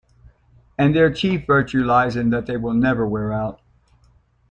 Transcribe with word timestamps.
And 0.79 0.95
their 0.95 1.13
chief 1.13 1.45
virtue 1.45 1.83
lies 1.85 2.15
in 2.15 2.31
that 2.31 2.47
they 2.47 2.57
will 2.57 2.73
never 2.73 3.05
wear 3.07 3.31
out. 3.31 3.61